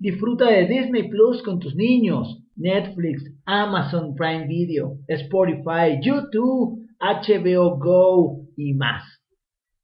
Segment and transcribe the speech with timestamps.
[0.00, 8.46] Disfruta de Disney Plus con tus niños, Netflix, Amazon Prime Video, Spotify, YouTube, HBO Go
[8.56, 9.02] y más.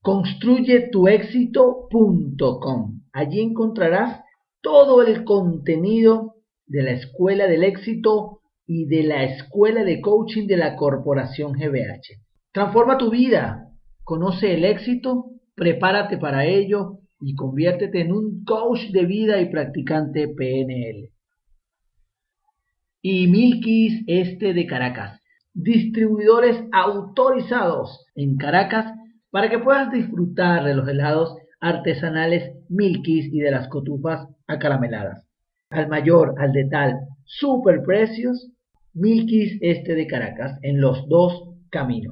[0.05, 3.01] Construyetuexito.com.
[3.11, 4.21] Allí encontrarás
[4.61, 6.35] todo el contenido
[6.67, 12.21] de la Escuela del Éxito y de la Escuela de Coaching de la Corporación GBH.
[12.51, 13.71] Transforma tu vida,
[14.03, 20.27] conoce el éxito, prepárate para ello y conviértete en un coach de vida y practicante
[20.27, 21.09] PNL
[23.01, 25.19] y Milkis Este de Caracas,
[25.55, 28.93] distribuidores autorizados en Caracas
[29.35, 35.27] para que puedas disfrutar de los helados artesanales Milkis y de las cotufas acarameladas.
[35.69, 38.49] Al mayor, al de tal, super precios,
[38.93, 42.11] Milkis Este de Caracas en los dos caminos.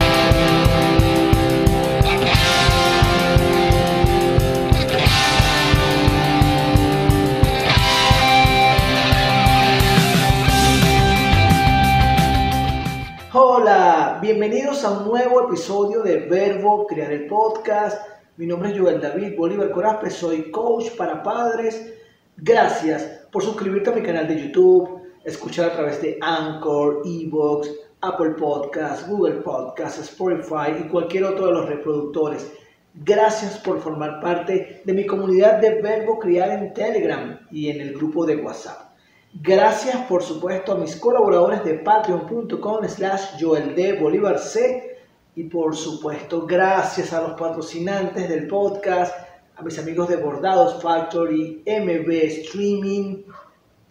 [14.24, 18.08] Bienvenidos a un nuevo episodio de Verbo Crear el Podcast.
[18.38, 21.94] Mi nombre es Joel David Bolívar Corazpe, soy coach para padres.
[22.38, 28.36] Gracias por suscribirte a mi canal de YouTube, escuchar a través de Anchor, Evox, Apple
[28.40, 32.50] Podcasts, Google Podcasts, Spotify y cualquier otro de los reproductores.
[32.94, 37.94] Gracias por formar parte de mi comunidad de Verbo Crear en Telegram y en el
[37.94, 38.93] grupo de WhatsApp.
[39.42, 45.00] Gracias, por supuesto, a mis colaboradores de patreon.com slash Joel Bolívar C.
[45.36, 49.12] Y por supuesto, gracias a los patrocinantes del podcast,
[49.56, 53.24] a mis amigos de Bordados Factory, MB Streaming,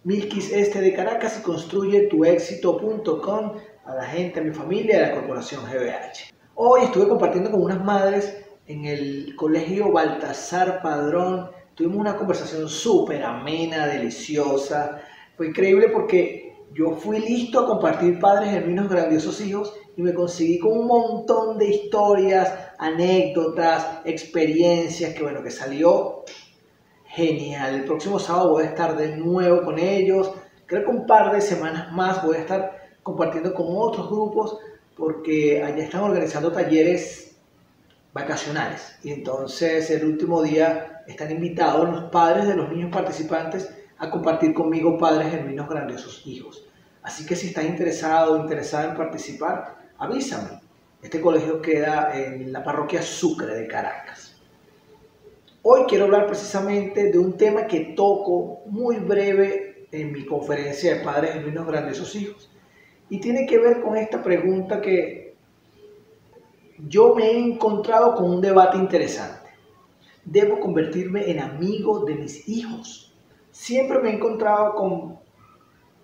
[0.04, 3.52] Milkis Este de Caracas y construye tu éxito.com,
[3.84, 6.32] a la gente, a mi familia, a la corporación GBH.
[6.54, 11.50] Hoy estuve compartiendo con unas madres en el colegio Baltasar Padrón.
[11.74, 15.02] Tuvimos una conversación súper amena, deliciosa
[15.42, 20.60] fue increíble porque yo fui listo a compartir padres genuinos grandiosos hijos y me conseguí
[20.60, 26.22] con un montón de historias, anécdotas, experiencias que bueno, que salió
[27.06, 27.74] genial.
[27.74, 30.32] El próximo sábado voy a estar de nuevo con ellos.
[30.66, 34.58] Creo que un par de semanas más voy a estar compartiendo con otros grupos
[34.96, 37.36] porque allá están organizando talleres
[38.12, 38.96] vacacionales.
[39.02, 43.68] Y entonces el último día están invitados los padres de los niños participantes
[44.02, 46.66] a compartir conmigo padres genuinos grandiosos hijos.
[47.04, 50.60] Así que si estás interesado o interesada en participar, avísame.
[51.00, 54.36] Este colegio queda en la parroquia Sucre de Caracas.
[55.62, 61.04] Hoy quiero hablar precisamente de un tema que toco muy breve en mi conferencia de
[61.04, 62.50] padres genuinos grandiosos hijos.
[63.08, 65.36] Y tiene que ver con esta pregunta que
[66.88, 69.50] yo me he encontrado con un debate interesante.
[70.24, 73.11] ¿Debo convertirme en amigo de mis hijos?
[73.52, 75.18] Siempre me he encontrado con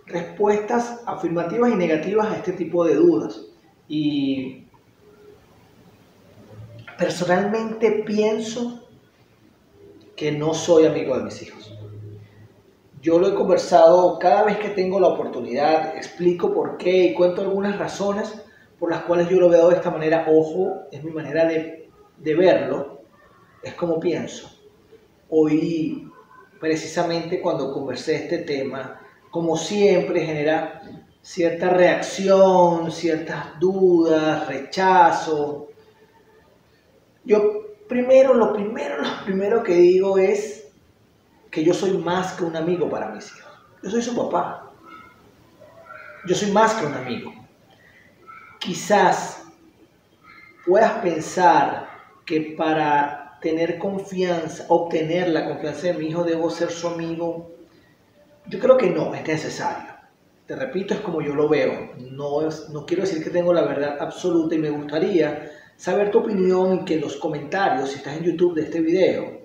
[0.06, 3.44] respuestas afirmativas y negativas a este tipo de dudas.
[3.88, 4.66] Y
[6.96, 8.86] personalmente pienso
[10.14, 11.74] que no soy amigo de mis hijos.
[13.00, 17.42] Yo lo he conversado cada vez que tengo la oportunidad, explico por qué y cuento
[17.42, 18.42] algunas razones
[18.78, 20.26] por las cuales yo lo veo de esta manera.
[20.28, 21.88] Ojo, es mi manera de,
[22.18, 23.02] de verlo,
[23.62, 24.50] es como pienso.
[25.30, 26.10] Hoy
[26.60, 30.82] precisamente cuando conversé este tema, como siempre genera
[31.22, 35.68] cierta reacción, ciertas dudas, rechazo.
[37.24, 40.68] Yo primero, lo primero, lo primero que digo es
[41.50, 43.52] que yo soy más que un amigo para mis hijos.
[43.82, 44.70] Yo soy su papá.
[46.26, 47.32] Yo soy más que un amigo.
[48.58, 49.44] Quizás
[50.66, 51.88] puedas pensar
[52.26, 57.50] que para tener confianza, obtener la confianza de mi hijo, debo ser su amigo.
[58.46, 59.94] Yo creo que no, es necesario.
[60.46, 61.92] Te repito, es como yo lo veo.
[62.10, 66.18] No, es, no quiero decir que tengo la verdad absoluta y me gustaría saber tu
[66.20, 69.38] opinión y que en los comentarios, si estás en YouTube de este video,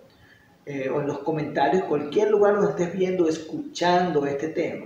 [0.66, 4.86] eh, o en los comentarios, cualquier lugar donde estés viendo, escuchando este tema,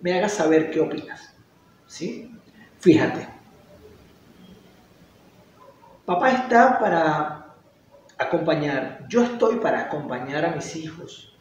[0.00, 1.32] me hagas saber qué opinas.
[1.86, 2.30] ¿Sí?
[2.80, 3.28] Fíjate.
[6.04, 7.45] Papá está para
[8.18, 11.32] acompañar, yo estoy para acompañar a mis hijos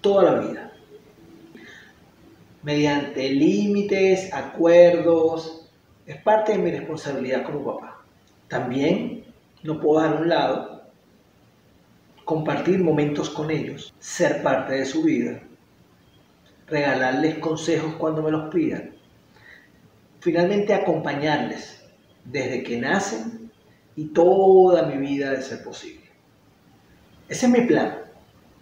[0.00, 0.72] toda la vida.
[2.62, 5.68] Mediante límites, acuerdos,
[6.06, 8.02] es parte de mi responsabilidad como papá.
[8.48, 9.24] También
[9.62, 10.82] no puedo dejar a un lado
[12.24, 15.42] compartir momentos con ellos, ser parte de su vida,
[16.66, 18.94] regalarles consejos cuando me los pidan,
[20.20, 21.84] finalmente acompañarles
[22.24, 23.49] desde que nacen
[24.00, 26.08] y toda mi vida de ser posible.
[27.28, 27.98] Ese es mi plan,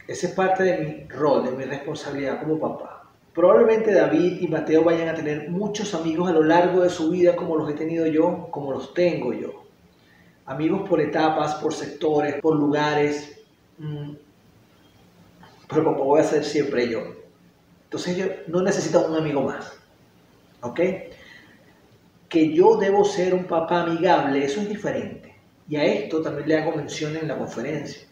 [0.08, 3.08] ese es parte de mi rol, de mi responsabilidad como papá.
[3.32, 7.37] Probablemente David y Mateo vayan a tener muchos amigos a lo largo de su vida
[7.37, 9.62] como los he tenido yo, como los tengo yo.
[10.46, 13.37] Amigos por etapas, por sectores, por lugares,
[13.79, 14.14] Mm.
[15.69, 16.99] pero como voy a ser siempre yo.
[17.84, 19.73] Entonces yo no necesito un amigo más.
[20.62, 20.81] ¿Ok?
[22.29, 25.27] Que yo debo ser un papá amigable, eso es diferente.
[25.69, 28.03] Y a esto también le hago mención en la conferencia.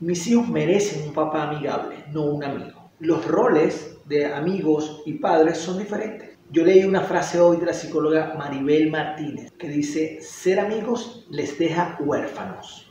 [0.00, 2.90] Mis hijos merecen un papá amigable, no un amigo.
[3.00, 6.30] Los roles de amigos y padres son diferentes.
[6.50, 11.58] Yo leí una frase hoy de la psicóloga Maribel Martínez que dice, ser amigos les
[11.58, 12.90] deja huérfanos.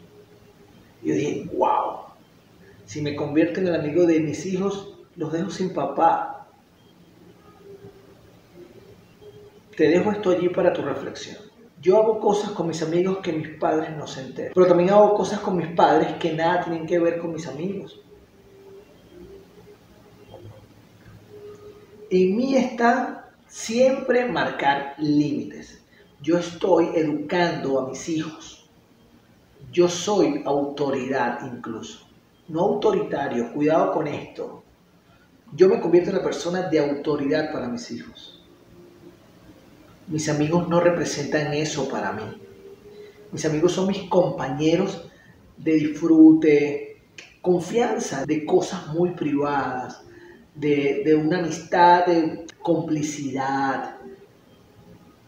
[1.02, 2.00] Yo dije, wow,
[2.86, 6.48] si me convierto en el amigo de mis hijos, los dejo sin papá.
[9.78, 11.53] Te dejo esto allí para tu reflexión.
[11.84, 14.54] Yo hago cosas con mis amigos que mis padres no se enteran.
[14.56, 18.02] Pero también hago cosas con mis padres que nada tienen que ver con mis amigos.
[22.10, 25.84] En mí está siempre marcar límites.
[26.22, 28.70] Yo estoy educando a mis hijos.
[29.72, 32.04] Yo soy autoridad incluso
[32.48, 34.64] no autoritario, cuidado con esto.
[35.54, 38.43] Yo me convierto en la persona de autoridad para mis hijos.
[40.08, 42.24] Mis amigos no representan eso para mí.
[43.32, 45.10] Mis amigos son mis compañeros
[45.58, 47.02] de disfrute,
[47.42, 50.04] confianza, de cosas muy privadas,
[50.56, 53.98] de, de una amistad, de complicidad,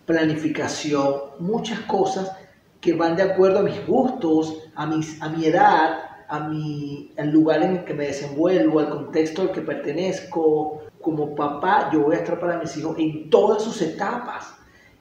[0.05, 2.31] planificación, muchas cosas
[2.79, 7.31] que van de acuerdo a mis gustos, a, mis, a mi edad, a mi, al
[7.31, 10.81] lugar en el que me desenvuelvo, al contexto al que pertenezco.
[11.01, 14.54] Como papá, yo voy a estar para mis hijos en todas sus etapas.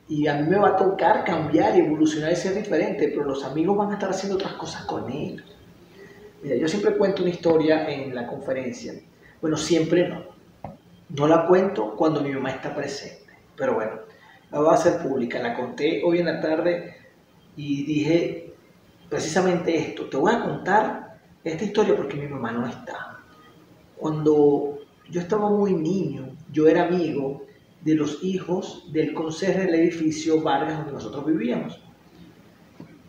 [0.08, 3.76] Y a mí me va a tocar cambiar evolucionar y ser diferente, pero los amigos
[3.76, 5.44] van a estar haciendo otras cosas con ellos.
[6.42, 8.92] Mira, yo siempre cuento una historia en la conferencia.
[9.40, 10.24] Bueno, siempre no.
[11.08, 13.32] No la cuento cuando mi mamá está presente.
[13.56, 13.92] Pero bueno,
[14.50, 15.40] la voy a hacer pública.
[15.40, 16.96] La conté hoy en la tarde
[17.56, 18.52] y dije
[19.08, 20.08] precisamente esto.
[20.08, 23.20] Te voy a contar esta historia porque mi mamá no está.
[23.96, 27.44] Cuando yo estaba muy niño, yo era amigo
[27.84, 31.80] de los hijos del conserje del edificio Vargas donde nosotros vivíamos.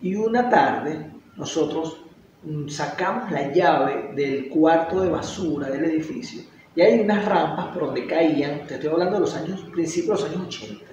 [0.01, 2.01] Y una tarde nosotros
[2.43, 6.43] mm, sacamos la llave del cuarto de basura del edificio
[6.75, 10.29] y hay unas rampas por donde caían, te estoy hablando de los años, principios de
[10.29, 10.85] los años 80,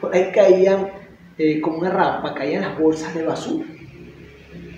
[0.00, 0.88] por ahí caían
[1.36, 3.66] eh, como una rampa, caían las bolsas de basura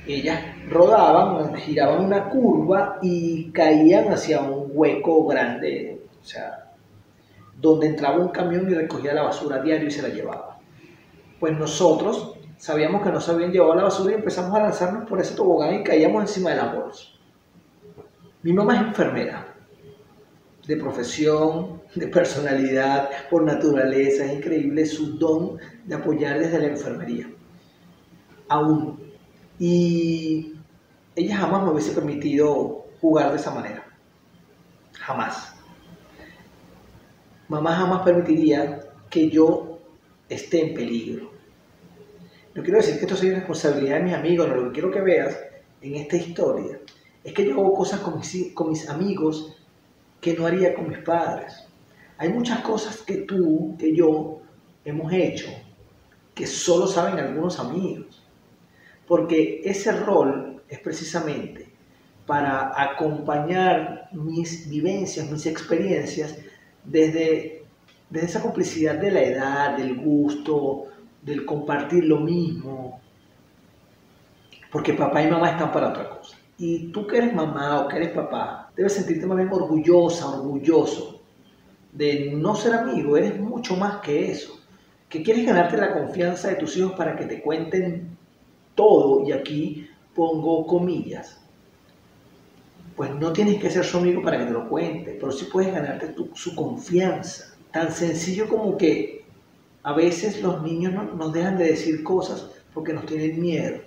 [0.06, 6.65] ellas rodaban, giraban una curva y caían hacia un hueco grande, o sea,
[7.60, 10.58] donde entraba un camión y recogía la basura a diario y se la llevaba.
[11.40, 15.20] Pues nosotros sabíamos que no se habían llevado la basura y empezamos a lanzarnos por
[15.20, 17.04] ese tobogán y caíamos encima de la bolsa.
[18.42, 19.54] Mi mamá es enfermera,
[20.66, 27.28] de profesión, de personalidad, por naturaleza, es increíble su don de apoyar desde la enfermería.
[28.48, 29.00] Aún
[29.58, 30.54] y
[31.14, 33.84] ella jamás me hubiese permitido jugar de esa manera.
[34.92, 35.55] Jamás.
[37.48, 39.78] Mamá jamás permitiría que yo
[40.28, 41.30] esté en peligro.
[42.54, 45.00] No quiero decir que esto sea responsabilidad de mis amigos, no, lo que quiero que
[45.00, 45.38] veas
[45.80, 46.80] en esta historia
[47.22, 49.56] es que yo hago cosas con mis, con mis amigos
[50.20, 51.66] que no haría con mis padres.
[52.18, 54.40] Hay muchas cosas que tú, que yo
[54.84, 55.48] hemos hecho
[56.34, 58.22] que solo saben algunos amigos
[59.06, 61.68] porque ese rol es precisamente
[62.26, 66.36] para acompañar mis vivencias, mis experiencias
[66.86, 67.64] desde,
[68.12, 70.84] esa complicidad de la edad, del gusto,
[71.22, 73.00] del compartir lo mismo,
[74.70, 76.36] porque papá y mamá están para otra cosa.
[76.58, 81.16] Y tú que eres mamá o que eres papá, debes sentirte más bien orgullosa, orgulloso
[81.92, 84.60] de no ser amigo, eres mucho más que eso.
[85.08, 88.16] Que quieres ganarte la confianza de tus hijos para que te cuenten
[88.74, 91.40] todo, y aquí pongo comillas,
[92.96, 95.72] pues no tienes que ser su amigo para que te lo cuente, pero sí puedes
[95.72, 97.54] ganarte su confianza.
[97.70, 99.26] Tan sencillo como que
[99.82, 103.80] a veces los niños no, nos dejan de decir cosas porque nos tienen miedo,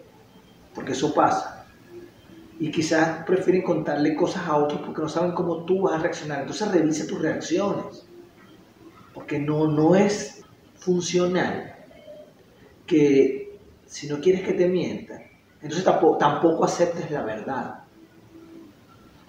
[0.76, 1.66] porque eso pasa.
[2.60, 6.42] Y quizás prefieren contarle cosas a otros porque no saben cómo tú vas a reaccionar.
[6.42, 8.06] Entonces revisa tus reacciones,
[9.14, 10.44] porque no, no es
[10.76, 11.76] funcional
[12.86, 15.24] que si no quieres que te mientan,
[15.62, 17.79] entonces tampoco, tampoco aceptes la verdad.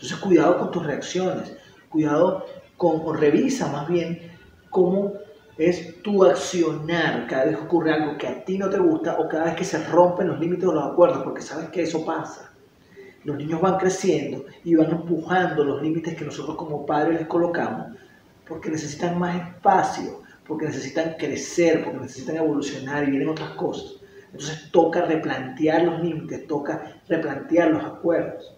[0.00, 1.54] Entonces cuidado con tus reacciones,
[1.90, 2.46] cuidado
[2.78, 4.32] con, o revisa más bien
[4.70, 5.12] cómo
[5.58, 9.28] es tu accionar cada vez que ocurre algo que a ti no te gusta o
[9.28, 12.50] cada vez que se rompen los límites o los acuerdos, porque sabes que eso pasa.
[13.24, 17.88] Los niños van creciendo y van empujando los límites que nosotros como padres les colocamos
[18.48, 23.96] porque necesitan más espacio, porque necesitan crecer, porque necesitan evolucionar y vienen otras cosas.
[24.32, 28.56] Entonces toca replantear los límites, toca replantear los acuerdos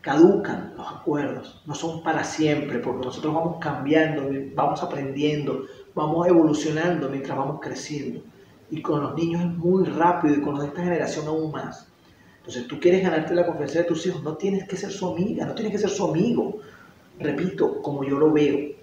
[0.00, 7.08] caducan los acuerdos, no son para siempre, porque nosotros vamos cambiando, vamos aprendiendo, vamos evolucionando
[7.08, 8.22] mientras vamos creciendo.
[8.70, 11.88] Y con los niños es muy rápido y con los de esta generación aún más.
[12.38, 15.44] Entonces tú quieres ganarte la confianza de tus hijos, no tienes que ser su amiga,
[15.44, 16.58] no tienes que ser su amigo.
[17.18, 18.74] Repito, como yo lo veo.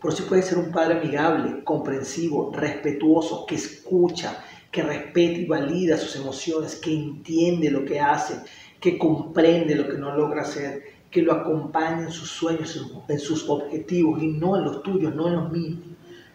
[0.00, 5.98] Por eso puede ser un padre amigable, comprensivo, respetuoso, que escucha, que respeta y valida
[5.98, 8.40] sus emociones, que entiende lo que hace,
[8.82, 13.48] que comprende lo que no logra hacer, que lo acompaña en sus sueños, en sus
[13.48, 15.78] objetivos y no en los tuyos, no en los míos.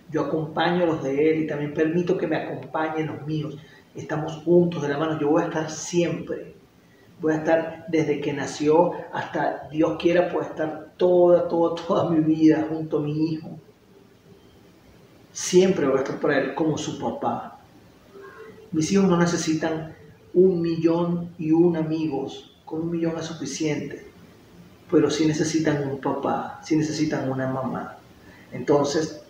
[0.10, 3.58] Yo acompaño a los de él y también permito que me acompañen los míos.
[3.94, 5.20] Estamos juntos de la mano.
[5.20, 6.54] Yo voy a estar siempre.
[7.20, 12.22] Voy a estar desde que nació hasta Dios quiera, puede estar toda, toda, toda mi
[12.22, 13.50] vida junto a mi hijo.
[15.34, 17.60] Siempre voy a estar para él como su papá.
[18.72, 19.98] Mis hijos no necesitan
[20.34, 24.06] un millón y un amigos, con un millón es suficiente,
[24.90, 27.98] pero si necesitan un papá, si necesitan una mamá.
[28.52, 29.24] Entonces,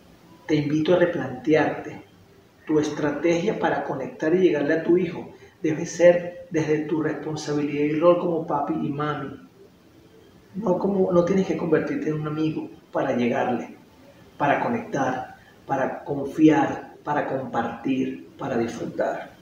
[0.46, 2.04] te invito a replantearte
[2.66, 5.34] tu estrategia para conectar y llegarle a tu hijo.
[5.62, 9.48] Debe ser desde tu responsabilidad y rol como papi y mami.
[10.56, 13.78] No, como, no tienes que convertirte en un amigo para llegarle,
[14.38, 15.36] para conectar,
[15.66, 19.37] para confiar, para compartir, para disfrutar.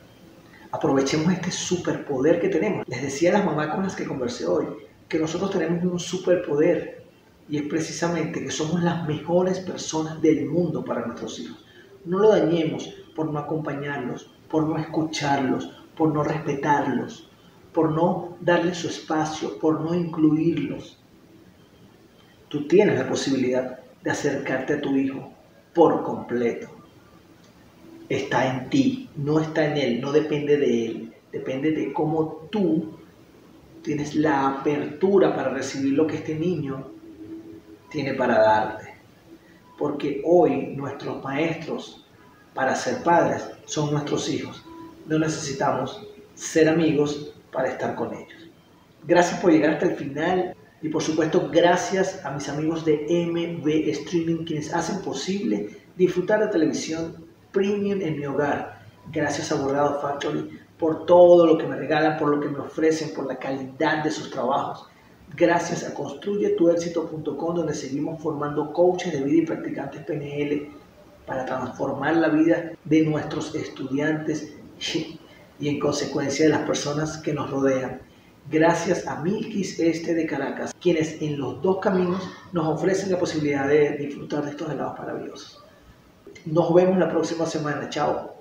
[0.75, 2.85] Aprovechemos este superpoder que tenemos.
[2.89, 4.65] Les decía a las mamás con las que conversé hoy
[5.07, 7.05] que nosotros tenemos un superpoder
[7.47, 11.63] y es precisamente que somos las mejores personas del mundo para nuestros hijos.
[12.03, 17.31] No lo dañemos por no acompañarlos, por no escucharlos, por no respetarlos,
[17.71, 20.99] por no darles su espacio, por no incluirlos.
[22.49, 25.31] Tú tienes la posibilidad de acercarte a tu hijo
[25.73, 26.74] por completo
[28.09, 32.93] está en ti, no está en él, no depende de él, depende de cómo tú
[33.81, 36.87] tienes la apertura para recibir lo que este niño
[37.89, 38.93] tiene para darte.
[39.77, 42.05] Porque hoy nuestros maestros
[42.53, 44.63] para ser padres son nuestros hijos.
[45.05, 48.49] No necesitamos ser amigos para estar con ellos.
[49.05, 53.67] Gracias por llegar hasta el final y por supuesto gracias a mis amigos de MB
[53.89, 57.24] Streaming quienes hacen posible disfrutar de televisión
[57.55, 58.81] premium en mi hogar.
[59.11, 63.13] Gracias a Bordado Factory por todo lo que me regalan, por lo que me ofrecen,
[63.13, 64.87] por la calidad de sus trabajos.
[65.35, 70.69] Gracias a construyetuexito.com donde seguimos formando coaches de vida y practicantes PNL
[71.25, 74.53] para transformar la vida de nuestros estudiantes
[75.59, 78.01] y en consecuencia de las personas que nos rodean.
[78.51, 82.21] Gracias a Milkis Este de Caracas, quienes en los dos caminos
[82.51, 85.64] nos ofrecen la posibilidad de disfrutar de estos helados maravillosos.
[86.43, 87.89] Nos vemos la próxima semana.
[87.89, 88.34] Chao.